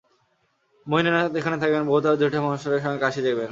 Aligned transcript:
মহিন 0.87 1.05
এখানে 1.39 1.57
থাকিবেন, 1.61 1.83
বউ 1.87 1.99
তাঁহার 2.03 2.19
জেঠামহারাজের 2.21 2.83
সঙ্গে 2.85 2.99
কাশী 3.03 3.19
যাইবেন। 3.25 3.49